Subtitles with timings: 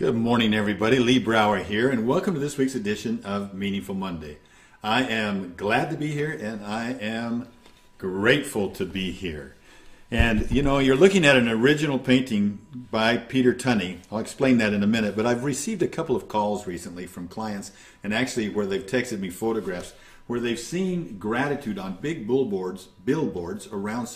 [0.00, 0.98] Good morning, everybody.
[0.98, 4.38] Lee Brower here, and welcome to this week's edition of Meaningful Monday.
[4.82, 7.48] I am glad to be here, and I am
[7.98, 9.56] grateful to be here.
[10.10, 12.60] And you know, you're looking at an original painting
[12.90, 13.98] by Peter Tunney.
[14.10, 17.28] I'll explain that in a minute, but I've received a couple of calls recently from
[17.28, 17.70] clients,
[18.02, 19.92] and actually where they've texted me photographs
[20.26, 24.08] where they've seen gratitude on big billboards, billboards around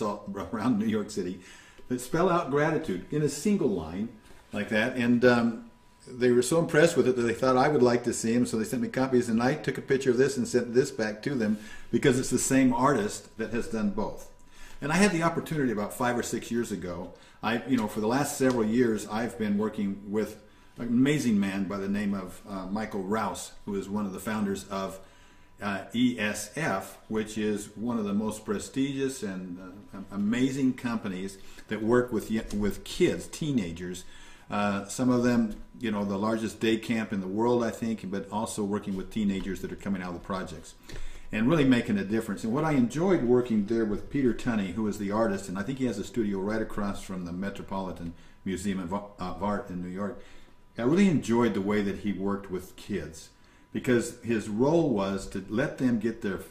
[0.51, 1.41] around New York City
[1.89, 4.09] that spell out gratitude in a single line
[4.51, 4.95] like that.
[4.95, 5.65] And um,
[6.07, 8.45] they were so impressed with it that they thought I would like to see them,
[8.45, 10.91] so they sent me copies, and I took a picture of this and sent this
[10.91, 11.57] back to them
[11.91, 14.29] because it's the same artist that has done both.
[14.81, 17.13] And I had the opportunity about five or six years ago.
[17.41, 20.41] I, you know, for the last several years, I've been working with
[20.77, 24.19] an amazing man by the name of uh, Michael Rouse, who is one of the
[24.19, 24.99] founders of
[25.61, 29.57] uh, ESF, which is one of the most prestigious and
[29.93, 31.37] uh, amazing companies
[31.69, 34.03] that work with with kids, teenagers
[34.49, 38.09] uh, some of them, you know, the largest day camp in the world, I think,
[38.09, 40.75] but also working with teenagers that are coming out of the projects
[41.31, 42.43] and really making a difference.
[42.43, 45.63] And what I enjoyed working there with Peter Tunney, who is the artist, and I
[45.63, 48.13] think he has a studio right across from the Metropolitan
[48.45, 50.21] Museum of Art in New York.
[50.77, 53.29] I really enjoyed the way that he worked with kids
[53.73, 56.41] because his role was to let them get their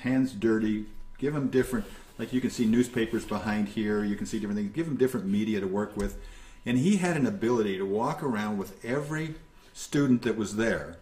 [0.00, 0.86] hands dirty,
[1.18, 1.86] give them different,
[2.18, 5.26] like you can see newspapers behind here, you can see different things, give them different
[5.26, 6.18] media to work with
[6.64, 9.34] and he had an ability to walk around with every
[9.72, 10.98] student that was there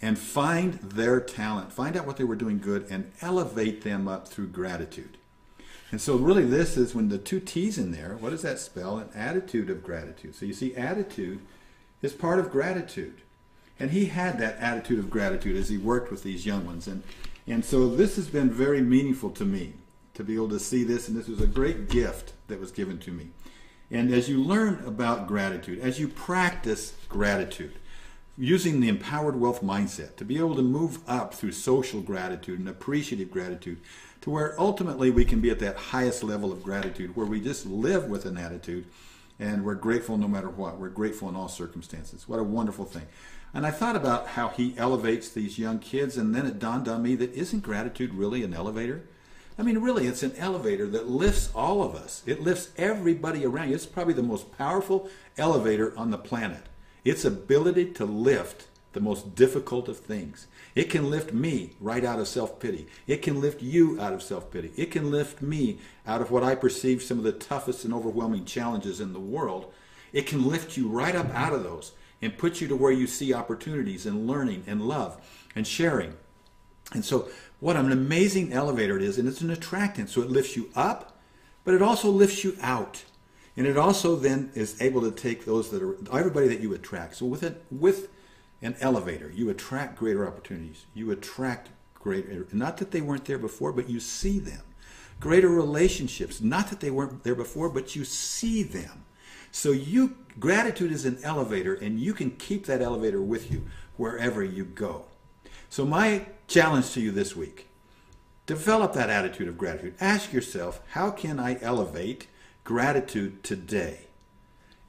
[0.00, 4.26] and find their talent, find out what they were doing good, and elevate them up
[4.26, 5.16] through gratitude.
[5.92, 8.96] And so, really, this is when the two T's in there, what does that spell?
[8.96, 10.34] An attitude of gratitude.
[10.34, 11.40] So, you see, attitude
[12.00, 13.20] is part of gratitude.
[13.78, 16.88] And he had that attitude of gratitude as he worked with these young ones.
[16.88, 17.02] And,
[17.46, 19.74] and so, this has been very meaningful to me
[20.14, 21.08] to be able to see this.
[21.08, 23.28] And this was a great gift that was given to me.
[23.92, 27.74] And as you learn about gratitude, as you practice gratitude,
[28.38, 32.68] using the empowered wealth mindset to be able to move up through social gratitude and
[32.68, 33.78] appreciative gratitude
[34.22, 37.66] to where ultimately we can be at that highest level of gratitude where we just
[37.66, 38.86] live with an attitude
[39.38, 40.78] and we're grateful no matter what.
[40.78, 42.26] We're grateful in all circumstances.
[42.26, 43.06] What a wonderful thing.
[43.52, 47.02] And I thought about how he elevates these young kids, and then it dawned on
[47.02, 49.02] me that isn't gratitude really an elevator?
[49.58, 52.22] I mean, really, it's an elevator that lifts all of us.
[52.26, 53.74] It lifts everybody around you.
[53.74, 56.62] It's probably the most powerful elevator on the planet.
[57.04, 60.46] Its ability to lift the most difficult of things.
[60.74, 62.86] It can lift me right out of self pity.
[63.06, 64.72] It can lift you out of self pity.
[64.76, 68.44] It can lift me out of what I perceive some of the toughest and overwhelming
[68.44, 69.72] challenges in the world.
[70.12, 73.06] It can lift you right up out of those and put you to where you
[73.06, 75.20] see opportunities and learning and love
[75.54, 76.14] and sharing.
[76.92, 77.28] And so
[77.60, 80.10] what an amazing elevator it is, and it's an attractant.
[80.10, 81.18] So it lifts you up,
[81.64, 83.04] but it also lifts you out.
[83.56, 87.16] And it also then is able to take those that are everybody that you attract.
[87.16, 88.08] So with it with
[88.62, 90.86] an elevator, you attract greater opportunities.
[90.94, 94.62] You attract greater not that they weren't there before, but you see them.
[95.20, 99.04] Greater relationships, not that they weren't there before, but you see them.
[99.52, 103.66] So you gratitude is an elevator and you can keep that elevator with you
[103.96, 105.04] wherever you go.
[105.72, 107.68] So, my challenge to you this week
[108.44, 109.94] develop that attitude of gratitude.
[110.00, 112.26] Ask yourself, how can I elevate
[112.64, 114.08] gratitude today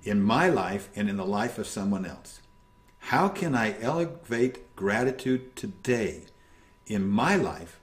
[0.04, 2.42] in my life and in the life of someone else?
[2.98, 6.26] How can I elevate gratitude today
[6.88, 7.80] in my life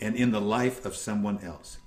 [0.00, 1.78] and in the life of someone else?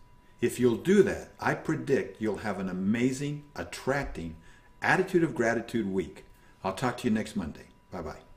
[0.41, 4.35] If you'll do that, I predict you'll have an amazing, attracting
[4.81, 6.25] attitude of gratitude week.
[6.63, 7.67] I'll talk to you next Monday.
[7.91, 8.32] Bye bye.